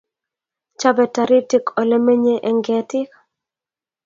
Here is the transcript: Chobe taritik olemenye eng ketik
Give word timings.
Chobe 0.79 1.05
taritik 1.15 1.65
olemenye 1.81 2.35
eng 2.47 2.61
ketik 2.65 3.11